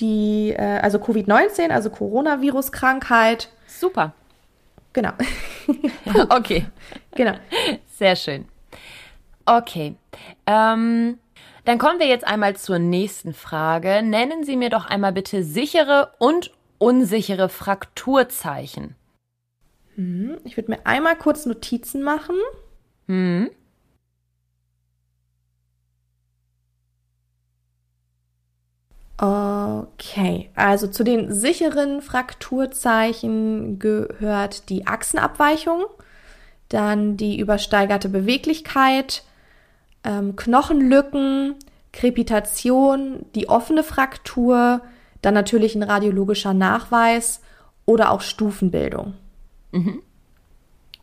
die, 0.00 0.54
äh, 0.56 0.78
also 0.80 0.98
Covid-19, 0.98 1.70
also 1.70 1.90
Coronavirus-Krankheit. 1.90 3.48
Super. 3.66 4.12
Genau. 4.92 5.12
okay. 6.30 6.66
Genau. 7.14 7.34
Sehr 7.96 8.16
schön. 8.16 8.46
Okay. 9.46 9.94
Ähm, 10.46 11.18
dann 11.64 11.78
kommen 11.78 12.00
wir 12.00 12.06
jetzt 12.06 12.26
einmal 12.26 12.56
zur 12.56 12.78
nächsten 12.78 13.32
Frage. 13.32 14.02
Nennen 14.02 14.44
Sie 14.44 14.56
mir 14.56 14.70
doch 14.70 14.86
einmal 14.86 15.12
bitte 15.12 15.44
sichere 15.44 16.12
und 16.18 16.50
unsichere 16.78 17.48
Frakturzeichen. 17.48 18.96
Hm, 19.94 20.38
ich 20.44 20.56
würde 20.56 20.72
mir 20.72 20.86
einmal 20.86 21.16
kurz 21.16 21.46
Notizen 21.46 22.02
machen. 22.02 22.36
Hm. 23.06 23.50
Okay, 29.22 30.48
also 30.54 30.86
zu 30.86 31.04
den 31.04 31.30
sicheren 31.30 32.00
Frakturzeichen 32.00 33.78
gehört 33.78 34.70
die 34.70 34.86
Achsenabweichung, 34.86 35.84
dann 36.70 37.18
die 37.18 37.38
übersteigerte 37.38 38.08
Beweglichkeit, 38.08 39.24
ähm, 40.04 40.36
Knochenlücken, 40.36 41.56
Krepitation, 41.92 43.26
die 43.34 43.50
offene 43.50 43.82
Fraktur, 43.82 44.80
dann 45.20 45.34
natürlich 45.34 45.74
ein 45.74 45.82
radiologischer 45.82 46.54
Nachweis 46.54 47.42
oder 47.84 48.12
auch 48.12 48.22
Stufenbildung. 48.22 49.12
Mhm. 49.72 50.00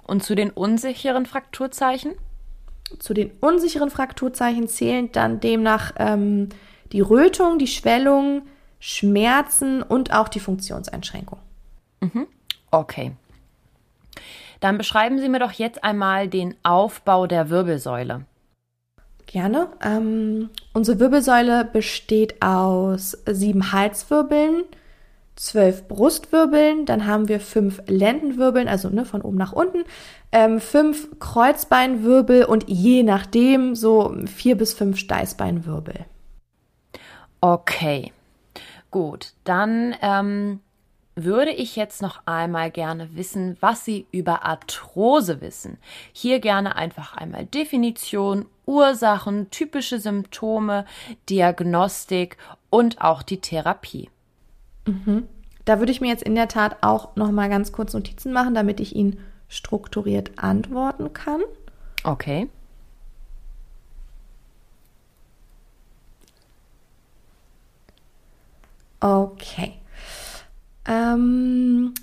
Und 0.08 0.24
zu 0.24 0.34
den 0.34 0.50
unsicheren 0.50 1.28
Frakturzeichen? 1.28 2.14
Zu 2.98 3.14
den 3.14 3.30
unsicheren 3.42 3.92
Frakturzeichen 3.92 4.68
zählen 4.68 5.12
dann 5.12 5.40
demnach 5.40 5.92
ähm, 5.98 6.50
die 6.92 7.02
Rötung, 7.02 7.60
die 7.60 7.68
Schwellung, 7.68 8.44
Schmerzen 8.80 9.82
und 9.82 10.14
auch 10.14 10.28
die 10.28 10.40
Funktionseinschränkung. 10.40 11.40
Mhm. 12.02 12.28
Okay. 12.72 13.14
Dann 14.60 14.78
beschreiben 14.78 15.20
Sie 15.20 15.30
mir 15.30 15.40
doch 15.40 15.52
jetzt 15.52 15.84
einmal 15.84 16.28
den 16.28 16.56
Aufbau 16.64 17.28
der 17.28 17.50
Wirbelsäule. 17.50 18.26
Gerne. 19.28 19.68
Ähm, 19.84 20.50
unsere 20.74 21.00
Wirbelsäule 21.00 21.66
besteht 21.66 22.42
aus 22.42 23.18
sieben 23.30 23.74
Halswirbeln, 23.74 24.64
zwölf 25.36 25.88
Brustwirbeln, 25.88 26.86
dann 26.86 27.06
haben 27.06 27.28
wir 27.28 27.40
fünf 27.40 27.82
Lendenwirbeln, 27.88 28.68
also 28.68 28.90
ne, 28.90 29.06
von 29.06 29.22
oben 29.22 29.38
nach 29.38 29.52
unten, 29.52 29.84
ähm, 30.32 30.60
fünf 30.60 31.20
Kreuzbeinwirbel 31.20 32.46
und 32.46 32.66
je 32.68 33.04
nachdem 33.04 33.76
so 33.76 34.16
vier 34.26 34.58
bis 34.58 34.74
fünf 34.74 34.98
Steißbeinwirbel. 34.98 36.06
Okay, 37.42 38.12
gut. 38.92 39.34
Dann 39.44 39.96
ähm, 40.02 40.60
würde 41.16 41.52
ich 41.52 41.76
jetzt 41.76 42.02
noch 42.02 42.22
einmal 42.26 42.72
gerne 42.72 43.16
wissen, 43.16 43.58
was 43.60 43.84
Sie 43.84 44.06
über 44.12 44.44
Arthrose 44.44 45.42
wissen. 45.42 45.78
Hier 46.14 46.40
gerne 46.40 46.76
einfach 46.76 47.16
einmal 47.16 47.46
Definition, 47.46 48.46
Ursachen, 48.66 49.50
typische 49.50 50.00
Symptome, 50.00 50.86
Diagnostik 51.30 52.38
und 52.70 53.02
auch 53.02 53.24
die 53.24 53.42
Therapie. 53.42 54.10
Mhm. 54.86 55.28
Da 55.66 55.80
würde 55.80 55.92
ich 55.92 56.02
mir 56.02 56.08
jetzt 56.08 56.24
in 56.24 56.36
der 56.36 56.48
Tat 56.48 56.78
auch 56.82 57.16
noch 57.16 57.32
mal 57.32 57.50
ganz 57.50 57.72
kurz 57.72 57.94
Notizen 57.94 58.32
machen, 58.32 58.54
damit 58.54 58.80
ich 58.80 58.96
Ihnen 58.96 59.20
strukturiert 59.50 60.32
antworten 60.38 61.14
kann. 61.14 61.42
Okay. 62.04 62.48
Okay. 69.00 69.74
Ähm, 70.88 71.94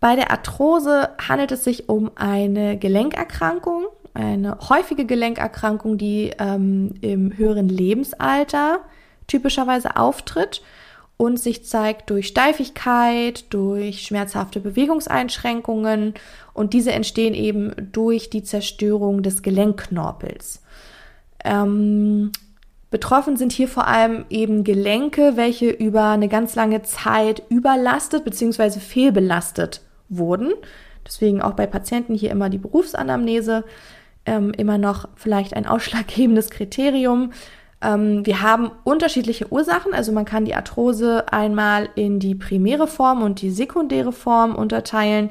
bei 0.00 0.16
der 0.16 0.30
Arthrose 0.30 1.10
handelt 1.26 1.52
es 1.52 1.64
sich 1.64 1.88
um 1.88 2.10
eine 2.14 2.78
Gelenkerkrankung, 2.78 3.86
eine 4.12 4.58
häufige 4.68 5.06
Gelenkerkrankung, 5.06 5.98
die 5.98 6.32
ähm, 6.38 6.94
im 7.00 7.36
höheren 7.36 7.68
Lebensalter 7.68 8.80
typischerweise 9.26 9.96
auftritt 9.96 10.62
und 11.16 11.38
sich 11.38 11.64
zeigt 11.64 12.10
durch 12.10 12.26
Steifigkeit, 12.26 13.52
durch 13.52 14.02
schmerzhafte 14.02 14.60
Bewegungseinschränkungen 14.60 16.14
und 16.52 16.72
diese 16.74 16.92
entstehen 16.92 17.34
eben 17.34 17.72
durch 17.92 18.30
die 18.30 18.42
Zerstörung 18.42 19.22
des 19.22 19.42
Gelenkknorpels. 19.42 20.62
Ähm, 21.44 22.32
Betroffen 22.94 23.36
sind 23.36 23.50
hier 23.50 23.66
vor 23.66 23.88
allem 23.88 24.24
eben 24.30 24.62
Gelenke, 24.62 25.32
welche 25.34 25.68
über 25.68 26.10
eine 26.10 26.28
ganz 26.28 26.54
lange 26.54 26.82
Zeit 26.82 27.42
überlastet 27.48 28.24
bzw. 28.24 28.78
fehlbelastet 28.78 29.80
wurden. 30.08 30.52
Deswegen 31.04 31.42
auch 31.42 31.54
bei 31.54 31.66
Patienten 31.66 32.14
hier 32.14 32.30
immer 32.30 32.50
die 32.50 32.58
Berufsanamnese 32.58 33.64
ähm, 34.26 34.52
immer 34.56 34.78
noch 34.78 35.08
vielleicht 35.16 35.56
ein 35.56 35.66
ausschlaggebendes 35.66 36.50
Kriterium. 36.50 37.32
Ähm, 37.82 38.24
wir 38.24 38.42
haben 38.42 38.70
unterschiedliche 38.84 39.50
Ursachen, 39.50 39.92
also 39.92 40.12
man 40.12 40.24
kann 40.24 40.44
die 40.44 40.54
Arthrose 40.54 41.24
einmal 41.32 41.88
in 41.96 42.20
die 42.20 42.36
primäre 42.36 42.86
Form 42.86 43.24
und 43.24 43.42
die 43.42 43.50
sekundäre 43.50 44.12
Form 44.12 44.54
unterteilen. 44.54 45.30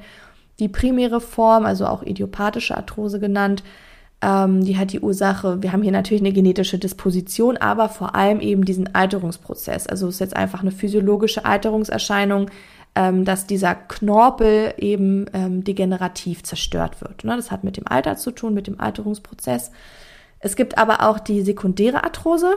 Die 0.60 0.68
primäre 0.68 1.22
Form, 1.22 1.66
also 1.66 1.86
auch 1.86 2.04
idiopathische 2.04 2.76
Arthrose 2.76 3.22
genannt, 3.22 3.64
ähm, 4.24 4.64
die 4.64 4.78
hat 4.78 4.94
die 4.94 5.02
Ursache, 5.02 5.62
wir 5.62 5.74
haben 5.74 5.84
hier 5.84 5.92
natürlich 5.92 6.22
eine 6.22 6.32
genetische 6.32 6.80
Disposition, 6.80 7.58
aber 7.58 7.90
vor 7.90 8.16
allem 8.16 8.40
eben 8.40 8.64
diesen 8.64 8.96
Alterungsprozess. 8.96 9.88
Also 9.88 10.08
es 10.08 10.16
ist 10.16 10.20
jetzt 10.20 10.36
einfach 10.36 10.62
eine 10.62 10.72
physiologische 10.72 11.44
Alterungserscheinung, 11.44 12.50
ähm, 12.96 13.26
dass 13.26 13.48
dieser 13.48 13.76
Knorpel 13.76 14.76
eben 14.78 15.26
ähm, 15.34 15.64
degenerativ 15.64 16.44
zerstört 16.44 17.02
wird. 17.02 17.26
Ne? 17.26 17.36
Das 17.36 17.52
hat 17.52 17.64
mit 17.64 17.76
dem 17.76 17.88
Alter 17.88 18.16
zu 18.16 18.32
tun, 18.32 18.54
mit 18.54 18.68
dem 18.68 18.80
Alterungsprozess. 18.80 19.72
Es 20.40 20.56
gibt 20.56 20.78
aber 20.78 21.08
auch 21.10 21.20
die 21.20 21.42
sekundäre 21.42 22.04
Arthrose. 22.04 22.56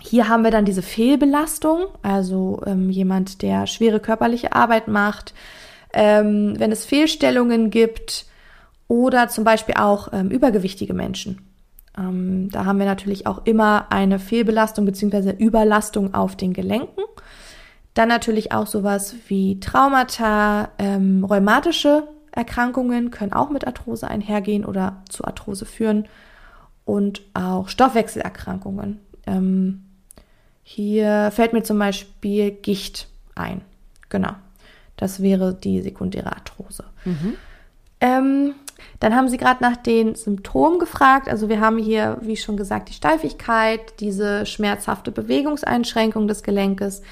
Hier 0.00 0.28
haben 0.28 0.44
wir 0.44 0.50
dann 0.50 0.64
diese 0.64 0.82
Fehlbelastung, 0.82 1.86
also 2.02 2.60
ähm, 2.66 2.90
jemand, 2.90 3.42
der 3.42 3.66
schwere 3.66 4.00
körperliche 4.00 4.52
Arbeit 4.52 4.86
macht. 4.86 5.34
Ähm, 5.94 6.54
wenn 6.58 6.72
es 6.72 6.84
Fehlstellungen 6.84 7.70
gibt, 7.70 8.27
oder 8.88 9.28
zum 9.28 9.44
Beispiel 9.44 9.76
auch 9.76 10.08
ähm, 10.12 10.30
übergewichtige 10.30 10.94
Menschen. 10.94 11.42
Ähm, 11.96 12.50
da 12.50 12.64
haben 12.64 12.78
wir 12.78 12.86
natürlich 12.86 13.26
auch 13.26 13.44
immer 13.44 13.86
eine 13.90 14.18
Fehlbelastung 14.18 14.84
bzw. 14.86 15.32
Überlastung 15.32 16.14
auf 16.14 16.36
den 16.36 16.52
Gelenken. 16.52 17.02
Dann 17.94 18.08
natürlich 18.08 18.52
auch 18.52 18.66
sowas 18.66 19.14
wie 19.28 19.60
Traumata, 19.60 20.70
ähm, 20.78 21.24
rheumatische 21.24 22.04
Erkrankungen 22.30 23.10
können 23.10 23.32
auch 23.32 23.50
mit 23.50 23.66
Arthrose 23.66 24.08
einhergehen 24.08 24.64
oder 24.64 25.02
zu 25.08 25.24
Arthrose 25.24 25.66
führen 25.66 26.06
und 26.84 27.22
auch 27.34 27.68
Stoffwechselerkrankungen. 27.68 29.00
Ähm, 29.26 29.84
hier 30.62 31.30
fällt 31.32 31.52
mir 31.52 31.62
zum 31.62 31.78
Beispiel 31.78 32.50
Gicht 32.52 33.08
ein. 33.34 33.62
Genau, 34.08 34.32
das 34.96 35.20
wäre 35.20 35.54
die 35.54 35.80
sekundäre 35.82 36.32
Arthrose. 36.32 36.84
Mhm. 37.04 37.34
Ähm, 38.00 38.54
dann 39.00 39.14
haben 39.14 39.28
Sie 39.28 39.36
gerade 39.36 39.62
nach 39.62 39.76
den 39.76 40.14
Symptomen 40.14 40.78
gefragt. 40.78 41.28
Also 41.28 41.48
wir 41.48 41.60
haben 41.60 41.78
hier, 41.78 42.18
wie 42.20 42.36
schon 42.36 42.56
gesagt, 42.56 42.88
die 42.88 42.94
Steifigkeit, 42.94 44.00
diese 44.00 44.46
schmerzhafte 44.46 45.10
Bewegungseinschränkung 45.10 46.28
des 46.28 46.42
Gelenkes. 46.42 47.02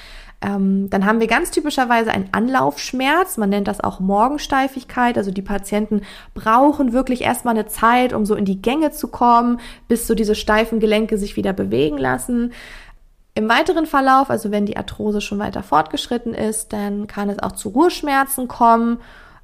Ähm, 0.43 0.91
dann 0.91 1.07
haben 1.07 1.21
wir 1.21 1.29
ganz 1.29 1.51
typischerweise 1.51 2.11
einen 2.11 2.29
Anlaufschmerz. 2.33 3.37
Man 3.37 3.51
nennt 3.51 3.69
das 3.69 3.81
auch 3.81 4.01
Morgensteifigkeit. 4.01 5.17
Also 5.17 5.31
die 5.31 5.43
Patienten 5.43 6.03
brauchen 6.35 6.93
wirklich 6.93 7.23
erstmal 7.23 7.55
eine 7.55 7.67
Zeit, 7.67 8.13
um 8.13 8.27
so 8.27 8.35
in 8.35 8.45
die 8.45 8.61
Gänge 8.61 8.91
zu 8.91 9.09
kommen, 9.09 9.61
bis 9.89 10.07
so 10.07 10.15
diese 10.15 10.35
steifen 10.35 10.79
Gelenke 10.79 11.19
sich 11.19 11.37
wieder 11.37 11.53
bewegen 11.53 11.99
lassen. 11.99 12.53
Im 13.35 13.49
weiteren 13.49 13.87
Verlauf, 13.87 14.31
also 14.31 14.51
wenn 14.51 14.67
die 14.67 14.77
Arthrose 14.77 15.21
schon 15.21 15.39
weiter 15.39 15.63
fortgeschritten 15.63 16.33
ist, 16.33 16.73
dann 16.73 17.07
kann 17.07 17.29
es 17.29 17.39
auch 17.39 17.53
zu 17.53 17.71
Ruheschmerzen 17.71 18.49
kommen 18.49 18.99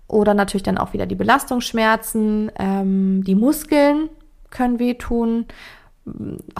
oder 0.08 0.34
natürlich 0.34 0.62
dann 0.62 0.78
auch 0.78 0.92
wieder 0.92 1.06
die 1.06 1.14
Belastungsschmerzen. 1.14 2.50
Ähm, 2.58 3.24
die 3.24 3.34
Muskeln 3.34 4.08
können 4.50 4.78
wehtun 4.78 5.46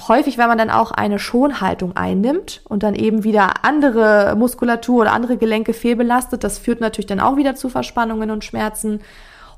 häufig, 0.09 0.39
wenn 0.39 0.47
man 0.47 0.59
dann 0.59 0.71
auch 0.71 0.93
eine 0.93 1.19
Schonhaltung 1.19 1.97
einnimmt 1.97 2.63
und 2.65 2.83
dann 2.83 2.95
eben 2.95 3.25
wieder 3.25 3.65
andere 3.65 4.37
Muskulatur 4.37 5.03
oder 5.03 5.13
andere 5.13 5.37
Gelenke 5.37 5.73
fehlbelastet, 5.73 6.45
das 6.45 6.59
führt 6.59 6.81
natürlich 6.81 7.07
dann 7.07 7.21
auch 7.21 7.37
wieder 7.37 7.57
zu 7.57 7.69
Verspannungen 7.69 8.31
und 8.31 8.45
Schmerzen. 8.45 9.01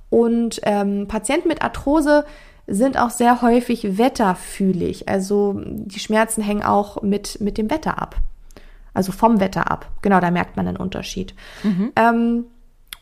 Und 0.08 0.60
ähm, 0.62 1.06
Patienten 1.06 1.48
mit 1.48 1.62
Arthrose 1.62 2.24
sind 2.66 2.98
auch 2.98 3.10
sehr 3.10 3.42
häufig 3.42 3.98
wetterfühlig. 3.98 5.08
Also 5.08 5.60
die 5.62 5.98
Schmerzen 5.98 6.42
hängen 6.42 6.62
auch 6.62 7.02
mit, 7.02 7.40
mit 7.40 7.58
dem 7.58 7.70
Wetter 7.70 8.00
ab. 8.00 8.16
Also 8.94 9.12
vom 9.12 9.38
Wetter 9.40 9.70
ab. 9.70 9.90
Genau, 10.00 10.20
da 10.20 10.30
merkt 10.30 10.56
man 10.56 10.66
einen 10.66 10.76
Unterschied. 10.78 11.34
Mhm. 11.62 11.92
Ähm, 11.96 12.44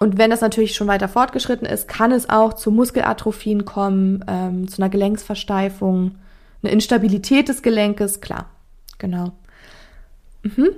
und 0.02 0.18
wenn 0.18 0.30
das 0.30 0.40
natürlich 0.40 0.75
schon 0.75 0.88
weiter 0.88 1.06
fortgeschritten 1.06 1.64
ist, 1.64 1.87
kann 1.87 2.11
es 2.11 2.28
auch 2.28 2.54
zu 2.54 2.73
Muskelatrophien 2.73 3.64
kommen, 3.64 4.25
ähm, 4.26 4.66
zu 4.66 4.82
einer 4.82 4.90
Gelenksversteifung 4.90 6.16
eine 6.61 6.73
Instabilität 6.73 7.49
des 7.49 7.62
Gelenkes, 7.62 8.21
klar. 8.21 8.50
Genau. 8.99 9.30
Mhm. 10.42 10.71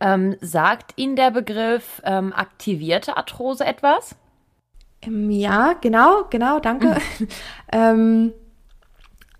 Ähm, 0.00 0.36
sagt 0.40 0.94
Ihnen 0.96 1.16
der 1.16 1.30
Begriff 1.32 2.00
ähm, 2.02 2.32
aktivierte 2.32 3.18
Arthrose 3.18 3.66
etwas? 3.66 4.16
Ähm, 5.02 5.30
ja, 5.30 5.74
genau, 5.78 6.24
genau, 6.30 6.60
danke. 6.60 6.96
Mhm. 7.18 7.28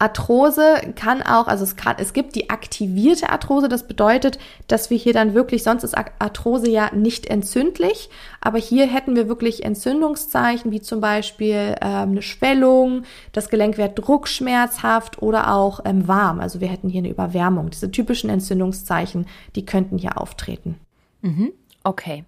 Arthrose 0.00 0.92
kann 0.94 1.22
auch, 1.22 1.48
also 1.48 1.64
es 1.64 1.74
kann, 1.74 1.96
es 1.98 2.12
gibt 2.12 2.36
die 2.36 2.50
aktivierte 2.50 3.30
Arthrose, 3.30 3.68
das 3.68 3.88
bedeutet, 3.88 4.38
dass 4.68 4.90
wir 4.90 4.96
hier 4.96 5.12
dann 5.12 5.34
wirklich, 5.34 5.64
sonst 5.64 5.82
ist 5.82 5.96
Arthrose 5.96 6.70
ja 6.70 6.94
nicht 6.94 7.26
entzündlich, 7.26 8.08
aber 8.40 8.58
hier 8.58 8.86
hätten 8.86 9.16
wir 9.16 9.28
wirklich 9.28 9.64
Entzündungszeichen, 9.64 10.70
wie 10.70 10.80
zum 10.80 11.00
Beispiel 11.00 11.74
ähm, 11.80 12.10
eine 12.10 12.22
Schwellung, 12.22 13.02
das 13.32 13.48
Gelenk 13.48 13.76
wird 13.76 13.98
druckschmerzhaft 13.98 15.20
oder 15.20 15.52
auch 15.52 15.80
ähm, 15.84 16.06
warm. 16.06 16.38
Also 16.38 16.60
wir 16.60 16.68
hätten 16.68 16.88
hier 16.88 17.00
eine 17.00 17.10
Überwärmung. 17.10 17.70
Diese 17.70 17.90
typischen 17.90 18.30
Entzündungszeichen, 18.30 19.26
die 19.56 19.66
könnten 19.66 19.98
hier 19.98 20.20
auftreten. 20.20 20.78
Mhm. 21.22 21.52
Okay. 21.82 22.24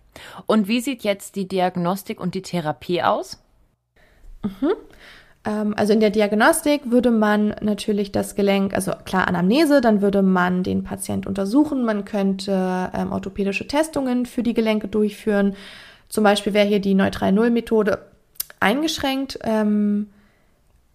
Und 0.47 0.67
wie 0.67 0.81
sieht 0.81 1.05
jetzt 1.05 1.37
die 1.37 1.47
Diagnostik 1.47 2.21
und 2.21 2.35
die 2.35 2.43
Therapie 2.43 3.03
aus? 3.03 3.41
Mhm. 4.43 4.73
Ähm, 5.45 5.75
also 5.77 5.93
in 5.93 6.01
der 6.01 6.11
Diagnostik 6.11 6.91
würde 6.91 7.11
man 7.11 7.55
natürlich 7.61 8.13
das 8.13 8.35
Gelenk, 8.35 8.75
also 8.75 8.93
klar 9.05 9.29
Anamnese, 9.29 9.81
dann 9.81 10.03
würde 10.03 10.23
man 10.23 10.63
den 10.63 10.85
Patient 10.85 11.27
untersuchen, 11.27 11.85
man 11.85 12.05
könnte 12.05 12.91
ähm, 12.95 13.13
orthopädische 13.13 13.67
Testungen 13.67 14.27
für 14.27 14.43
die 14.43 14.55
Gelenke 14.55 14.89
durchführen. 14.89 15.55
Zum 16.09 16.25
Beispiel 16.25 16.55
wäre 16.55 16.67
hier 16.67 16.81
die 16.81 16.95
Neutral-Null-Methode 16.95 17.99
eingeschränkt. 18.59 19.39
Ähm, 19.43 20.09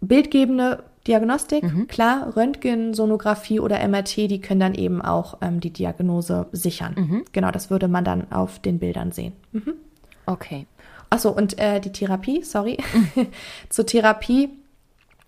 bildgebende 0.01 0.83
Diagnostik, 1.07 1.63
mhm. 1.63 1.87
klar, 1.87 2.35
Röntgen, 2.35 2.93
Sonographie 2.93 3.59
oder 3.59 3.87
MRT, 3.87 4.17
die 4.17 4.41
können 4.41 4.59
dann 4.59 4.73
eben 4.73 5.01
auch 5.01 5.37
ähm, 5.41 5.59
die 5.59 5.69
Diagnose 5.69 6.47
sichern. 6.51 6.95
Mhm. 6.97 7.25
Genau, 7.31 7.51
das 7.51 7.69
würde 7.69 7.87
man 7.87 8.03
dann 8.03 8.31
auf 8.31 8.59
den 8.59 8.79
Bildern 8.79 9.11
sehen. 9.11 9.33
Mhm. 9.51 9.73
Okay. 10.25 10.65
Achso, 11.09 11.29
und 11.29 11.57
äh, 11.59 11.79
die 11.79 11.91
Therapie, 11.91 12.43
sorry. 12.43 12.77
Zur 13.69 13.85
Therapie. 13.85 14.49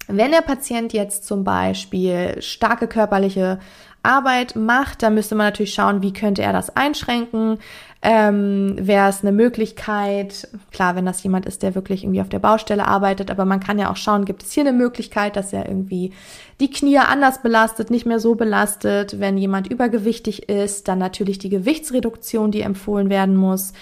Wenn 0.07 0.31
der 0.31 0.41
Patient 0.41 0.93
jetzt 0.93 1.25
zum 1.27 1.43
Beispiel 1.43 2.41
starke 2.41 2.87
körperliche 2.87 3.59
Arbeit 4.03 4.55
macht, 4.55 5.03
dann 5.03 5.15
müsste 5.15 5.35
man 5.35 5.47
natürlich 5.47 5.73
schauen, 5.73 6.01
wie 6.01 6.13
könnte 6.13 6.41
er 6.41 6.53
das 6.53 6.75
einschränken. 6.75 7.59
Ähm, 8.01 8.75
Wäre 8.79 9.09
es 9.09 9.21
eine 9.21 9.33
Möglichkeit, 9.33 10.47
klar, 10.71 10.95
wenn 10.95 11.05
das 11.05 11.21
jemand 11.23 11.45
ist, 11.45 11.61
der 11.61 11.75
wirklich 11.75 12.03
irgendwie 12.03 12.21
auf 12.21 12.29
der 12.29 12.39
Baustelle 12.39 12.87
arbeitet, 12.87 13.31
aber 13.31 13.43
man 13.43 13.59
kann 13.59 13.79
ja 13.79 13.91
auch 13.91 13.97
schauen, 13.97 14.23
gibt 14.23 14.43
es 14.43 14.53
hier 14.53 14.63
eine 14.63 14.71
Möglichkeit, 14.71 15.35
dass 15.35 15.51
er 15.51 15.67
irgendwie 15.67 16.13
die 16.61 16.69
Knie 16.69 16.99
anders 16.99 17.41
belastet, 17.41 17.89
nicht 17.89 18.05
mehr 18.05 18.19
so 18.19 18.35
belastet. 18.35 19.19
Wenn 19.19 19.37
jemand 19.37 19.67
übergewichtig 19.67 20.47
ist, 20.47 20.87
dann 20.87 20.99
natürlich 20.99 21.39
die 21.39 21.49
Gewichtsreduktion, 21.49 22.51
die 22.51 22.61
empfohlen 22.61 23.09
werden 23.09 23.35
muss. 23.35 23.73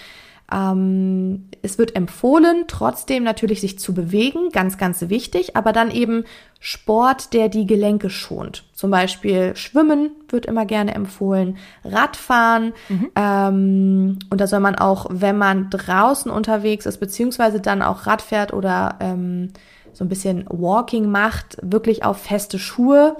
Ähm, 0.52 1.48
es 1.62 1.78
wird 1.78 1.96
empfohlen, 1.96 2.64
trotzdem 2.68 3.24
natürlich 3.24 3.60
sich 3.60 3.78
zu 3.78 3.94
bewegen, 3.94 4.50
ganz, 4.50 4.78
ganz 4.78 5.08
wichtig, 5.08 5.56
aber 5.56 5.72
dann 5.72 5.90
eben 5.90 6.24
Sport, 6.60 7.32
der 7.32 7.48
die 7.48 7.66
Gelenke 7.66 8.10
schont. 8.10 8.64
Zum 8.72 8.90
Beispiel 8.90 9.56
Schwimmen 9.56 10.10
wird 10.28 10.46
immer 10.46 10.64
gerne 10.64 10.94
empfohlen, 10.94 11.56
Radfahren. 11.84 12.72
Mhm. 12.88 13.10
Ähm, 13.16 14.18
und 14.30 14.40
da 14.40 14.46
soll 14.46 14.60
man 14.60 14.76
auch, 14.76 15.06
wenn 15.10 15.36
man 15.36 15.70
draußen 15.70 16.30
unterwegs 16.30 16.86
ist, 16.86 16.98
beziehungsweise 16.98 17.60
dann 17.60 17.82
auch 17.82 18.06
Rad 18.06 18.22
fährt 18.22 18.52
oder 18.52 18.96
ähm, 19.00 19.50
so 19.92 20.04
ein 20.04 20.08
bisschen 20.08 20.44
Walking 20.48 21.10
macht, 21.10 21.56
wirklich 21.62 22.04
auf 22.04 22.18
feste 22.18 22.58
Schuhe 22.58 23.16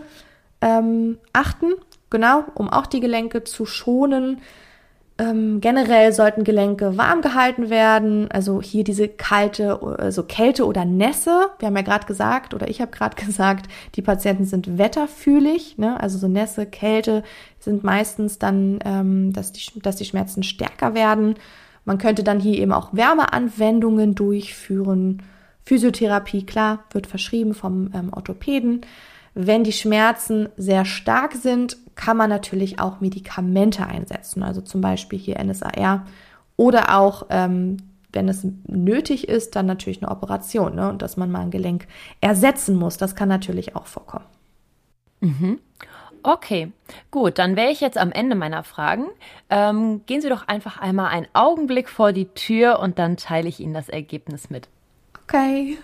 ähm, 0.60 1.18
achten. 1.32 1.72
Genau, 2.08 2.44
um 2.54 2.68
auch 2.68 2.86
die 2.86 3.00
Gelenke 3.00 3.42
zu 3.42 3.66
schonen. 3.66 4.38
Ähm, 5.18 5.62
generell 5.62 6.12
sollten 6.12 6.44
Gelenke 6.44 6.98
warm 6.98 7.22
gehalten 7.22 7.70
werden, 7.70 8.30
also 8.30 8.60
hier 8.60 8.84
diese 8.84 9.08
kalte, 9.08 9.80
also 9.98 10.22
Kälte 10.24 10.66
oder 10.66 10.84
Nässe. 10.84 11.48
Wir 11.58 11.68
haben 11.68 11.76
ja 11.76 11.82
gerade 11.82 12.06
gesagt, 12.06 12.52
oder 12.52 12.68
ich 12.68 12.82
habe 12.82 12.90
gerade 12.90 13.16
gesagt, 13.24 13.66
die 13.94 14.02
Patienten 14.02 14.44
sind 14.44 14.76
wetterfühlig, 14.76 15.78
ne? 15.78 15.98
also 15.98 16.18
so 16.18 16.28
Nässe, 16.28 16.66
Kälte 16.66 17.22
sind 17.58 17.82
meistens 17.82 18.38
dann, 18.38 18.78
ähm, 18.84 19.32
dass, 19.32 19.52
die, 19.52 19.80
dass 19.80 19.96
die 19.96 20.04
Schmerzen 20.04 20.42
stärker 20.42 20.92
werden. 20.92 21.36
Man 21.86 21.96
könnte 21.96 22.22
dann 22.22 22.38
hier 22.38 22.58
eben 22.58 22.72
auch 22.72 22.90
Wärmeanwendungen 22.92 24.14
durchführen. 24.14 25.22
Physiotherapie, 25.64 26.44
klar, 26.44 26.84
wird 26.90 27.06
verschrieben 27.06 27.54
vom 27.54 27.90
ähm, 27.94 28.12
Orthopäden. 28.12 28.82
Wenn 29.38 29.64
die 29.64 29.72
Schmerzen 29.72 30.48
sehr 30.56 30.86
stark 30.86 31.34
sind, 31.34 31.76
kann 31.94 32.16
man 32.16 32.30
natürlich 32.30 32.80
auch 32.80 33.00
Medikamente 33.02 33.86
einsetzen, 33.86 34.42
also 34.42 34.62
zum 34.62 34.80
Beispiel 34.80 35.18
hier 35.18 35.38
NSAR 35.38 36.06
oder 36.56 36.96
auch, 36.96 37.26
ähm, 37.28 37.76
wenn 38.14 38.30
es 38.30 38.46
nötig 38.66 39.28
ist, 39.28 39.54
dann 39.54 39.66
natürlich 39.66 40.02
eine 40.02 40.10
Operation 40.10 40.74
ne? 40.74 40.88
und 40.88 41.02
dass 41.02 41.18
man 41.18 41.30
mal 41.30 41.40
ein 41.40 41.50
Gelenk 41.50 41.86
ersetzen 42.22 42.76
muss. 42.76 42.96
Das 42.96 43.14
kann 43.14 43.28
natürlich 43.28 43.76
auch 43.76 43.84
vorkommen. 43.84 44.24
Mhm. 45.20 45.58
Okay, 46.22 46.72
gut, 47.10 47.38
dann 47.38 47.56
wäre 47.56 47.70
ich 47.70 47.82
jetzt 47.82 47.98
am 47.98 48.12
Ende 48.12 48.36
meiner 48.36 48.64
Fragen. 48.64 49.04
Ähm, 49.50 50.00
gehen 50.06 50.22
Sie 50.22 50.30
doch 50.30 50.48
einfach 50.48 50.78
einmal 50.78 51.08
einen 51.08 51.28
Augenblick 51.34 51.90
vor 51.90 52.12
die 52.12 52.28
Tür 52.28 52.80
und 52.80 52.98
dann 52.98 53.18
teile 53.18 53.50
ich 53.50 53.60
Ihnen 53.60 53.74
das 53.74 53.90
Ergebnis 53.90 54.48
mit. 54.48 54.70
Okay. 55.24 55.76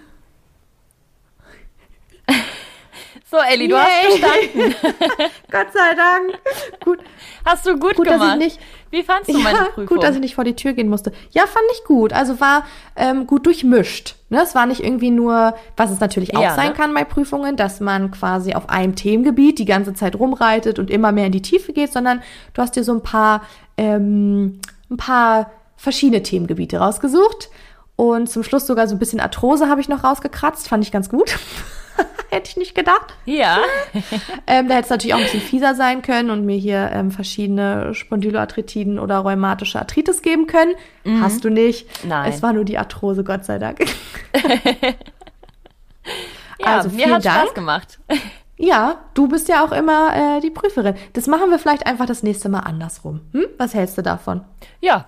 So, 3.31 3.39
Elli, 3.39 3.67
du 3.67 3.77
Yay. 3.77 3.83
hast 3.83 4.19
verstanden. 4.19 4.75
Gott 5.51 5.67
sei 5.73 5.95
Dank. 5.95 6.39
Gut. 6.85 6.99
Hast 7.45 7.67
du 7.67 7.79
gut, 7.79 7.97
gut 7.97 8.07
gemacht. 8.07 8.21
Dass 8.21 8.33
ich 8.35 8.39
nicht, 8.39 8.61
Wie 8.91 9.03
fandst 9.03 9.31
du 9.31 9.39
ja, 9.39 9.43
meine 9.43 9.59
Prüfung? 9.71 9.87
Gut, 9.87 10.03
dass 10.03 10.15
ich 10.15 10.21
nicht 10.21 10.35
vor 10.35 10.45
die 10.45 10.55
Tür 10.55 10.75
gehen 10.75 10.89
musste. 10.89 11.13
Ja, 11.31 11.47
fand 11.47 11.65
ich 11.73 11.85
gut. 11.85 12.13
Also 12.13 12.41
war 12.41 12.67
ähm, 12.95 13.27
gut 13.27 13.47
durchmischt. 13.47 14.17
Ne? 14.29 14.43
Es 14.43 14.55
war 14.55 14.67
nicht 14.67 14.85
irgendwie 14.85 15.11
nur, 15.11 15.55
was 15.77 15.91
es 15.91 16.01
natürlich 16.01 16.37
auch 16.37 16.43
ja, 16.43 16.55
sein 16.55 16.69
ne? 16.69 16.75
kann 16.75 16.93
bei 16.95 17.05
Prüfungen, 17.05 17.57
dass 17.57 17.81
man 17.81 18.11
quasi 18.11 18.55
auf 18.55 18.69
einem 18.69 18.95
Themengebiet 18.95 19.59
die 19.59 19.65
ganze 19.65 19.95
Zeit 19.95 20.17
rumreitet 20.17 20.79
und 20.79 20.91
immer 20.91 21.11
mehr 21.13 21.27
in 21.27 21.33
die 21.33 21.43
Tiefe 21.43 21.73
geht, 21.73 21.93
sondern 21.93 22.23
du 22.55 22.63
hast 22.63 22.77
dir 22.77 22.85
so 22.85 22.93
ein 22.93 23.03
paar, 23.03 23.43
ähm, 23.79 24.61
ein 24.91 24.97
paar 24.99 25.51
verschiedene 25.77 26.23
Themengebiete 26.23 26.79
rausgesucht. 26.79 27.51
Und 27.97 28.29
zum 28.29 28.43
Schluss 28.43 28.67
sogar 28.67 28.89
so 28.89 28.95
ein 28.95 28.99
bisschen 28.99 29.21
Arthrose 29.21 29.69
habe 29.69 29.81
ich 29.81 29.89
noch 29.89 30.05
rausgekratzt. 30.05 30.69
Fand 30.69 30.85
ich 30.85 30.93
ganz 30.93 31.09
gut. 31.09 31.39
Hätte 32.33 32.49
ich 32.49 32.57
nicht 32.57 32.75
gedacht. 32.75 33.13
Ja. 33.27 33.59
ähm, 34.47 34.67
da 34.67 34.77
hätte 34.77 34.85
es 34.85 34.91
natürlich 34.91 35.13
auch 35.13 35.19
ein 35.19 35.25
bisschen 35.25 35.43
fieser 35.43 35.75
sein 35.75 36.01
können 36.01 36.31
und 36.31 36.47
mir 36.47 36.57
hier 36.57 36.89
ähm, 36.91 37.11
verschiedene 37.11 37.93
Spondyloarthritiden 37.93 38.99
oder 38.99 39.19
rheumatische 39.19 39.79
Arthritis 39.79 40.23
geben 40.23 40.47
können. 40.47 40.75
Mhm. 41.05 41.23
Hast 41.23 41.45
du 41.45 41.51
nicht. 41.51 42.07
Nein. 42.07 42.33
Es 42.33 42.43
war 42.43 42.55
nur 42.55 42.65
die 42.65 42.79
Arthrose, 42.79 43.23
Gott 43.23 43.45
sei 43.45 43.59
Dank. 43.59 43.81
ja, 46.59 46.77
also 46.79 46.89
mir 46.89 47.13
hat 47.13 47.23
Spaß 47.23 47.53
gemacht. 47.53 47.99
Ja, 48.59 48.99
du 49.15 49.27
bist 49.27 49.49
ja 49.49 49.65
auch 49.65 49.73
immer 49.73 50.37
äh, 50.37 50.41
die 50.41 50.51
Prüferin. 50.51 50.95
Das 51.15 51.27
machen 51.27 51.51
wir 51.51 51.59
vielleicht 51.59 51.85
einfach 51.85 52.07
das 52.07 52.23
nächste 52.23 52.49
Mal 52.49 52.61
andersrum. 52.61 53.23
Hm? 53.33 53.47
Was 53.59 53.75
hältst 53.75 53.99
du 53.99 54.03
davon? 54.03 54.45
Ja, 54.81 55.07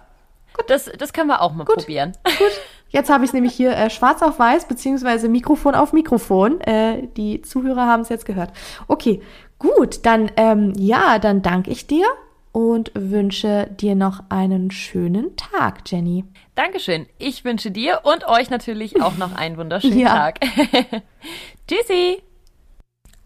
Gut. 0.54 0.70
Das, 0.70 0.90
das 0.98 1.12
können 1.12 1.28
wir 1.28 1.40
auch 1.42 1.52
mal 1.52 1.64
Gut. 1.64 1.76
probieren. 1.78 2.12
Gut. 2.24 2.60
Jetzt 2.94 3.10
habe 3.10 3.24
ich 3.24 3.30
es 3.30 3.34
nämlich 3.34 3.54
hier 3.54 3.76
äh, 3.76 3.90
schwarz 3.90 4.22
auf 4.22 4.38
weiß, 4.38 4.68
beziehungsweise 4.68 5.28
Mikrofon 5.28 5.74
auf 5.74 5.92
Mikrofon. 5.92 6.60
Äh, 6.60 7.08
die 7.16 7.42
Zuhörer 7.42 7.88
haben 7.88 8.02
es 8.02 8.08
jetzt 8.08 8.24
gehört. 8.24 8.52
Okay, 8.86 9.20
gut, 9.58 10.06
dann 10.06 10.30
ähm, 10.36 10.72
ja, 10.76 11.18
dann 11.18 11.42
danke 11.42 11.72
ich 11.72 11.88
dir 11.88 12.06
und 12.52 12.92
wünsche 12.94 13.68
dir 13.68 13.96
noch 13.96 14.22
einen 14.28 14.70
schönen 14.70 15.34
Tag, 15.34 15.80
Jenny. 15.86 16.24
Dankeschön. 16.54 17.06
Ich 17.18 17.44
wünsche 17.44 17.72
dir 17.72 18.02
und 18.04 18.28
euch 18.28 18.48
natürlich 18.48 19.02
auch 19.02 19.16
noch 19.16 19.34
einen 19.34 19.56
wunderschönen 19.56 19.98
ja. 19.98 20.14
Tag. 20.14 20.38
Tschüssi. 21.66 22.22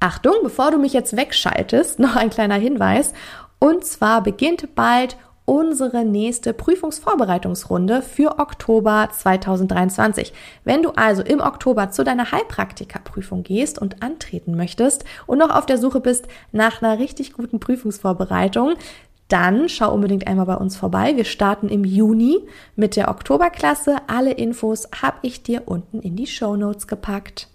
Achtung, 0.01 0.33
bevor 0.43 0.71
du 0.71 0.79
mich 0.79 0.95
jetzt 0.95 1.15
wegschaltest, 1.15 1.99
noch 1.99 2.17
ein 2.17 2.31
kleiner 2.31 2.55
Hinweis. 2.55 3.13
Und 3.59 3.85
zwar 3.85 4.23
beginnt 4.23 4.75
bald 4.75 5.19
unsere 5.49 6.05
nächste 6.05 6.53
Prüfungsvorbereitungsrunde 6.53 8.03
für 8.03 8.39
Oktober 8.39 9.09
2023. 9.11 10.35
Wenn 10.63 10.83
du 10.83 10.91
also 10.91 11.23
im 11.23 11.41
Oktober 11.41 11.91
zu 11.91 12.05
deiner 12.05 12.31
Heilpraktikerprüfung 12.33 13.45
gehst 13.45 13.79
und 13.79 14.03
antreten 14.03 14.57
möchtest 14.57 15.07
und 15.27 15.39
noch 15.39 15.49
auf 15.49 15.65
der 15.65 15.79
Suche 15.79 16.01
bist 16.01 16.29
nach 16.53 16.83
einer 16.83 16.99
richtig 16.99 17.33
guten 17.33 17.61
Prüfungsvorbereitung, 17.61 18.75
dann 19.29 19.71
schau 19.71 19.93
unbedingt 19.95 20.27
einmal 20.27 20.47
bei 20.47 20.57
uns 20.57 20.77
vorbei. 20.77 21.17
Wir 21.17 21.25
starten 21.25 21.71
im 21.71 21.85
Juni 21.85 22.41
mit 22.77 22.97
der 22.97 23.09
Oktoberklasse. 23.09 23.97
Alle 24.07 24.33
Infos 24.33 24.87
habe 25.01 25.17
ich 25.23 25.43
dir 25.43 25.63
unten 25.65 26.01
in 26.01 26.15
die 26.15 26.27
Show 26.27 26.57
Notes 26.57 26.87
gepackt. 26.87 27.49